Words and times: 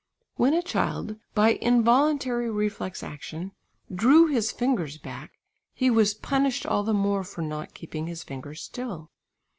When 0.35 0.55
a 0.55 0.63
child 0.63 1.17
by 1.35 1.59
involuntary 1.61 2.49
reflex 2.49 3.03
action, 3.03 3.51
drew 3.93 4.25
his 4.25 4.51
fingers 4.51 4.97
back, 4.97 5.33
he 5.75 5.91
was 5.91 6.15
punished 6.15 6.65
all 6.65 6.81
the 6.81 6.91
more 6.91 7.23
for 7.23 7.43
not 7.43 7.75
keeping 7.75 8.07
his 8.07 8.23
fingers 8.23 8.63
still. 8.63 9.11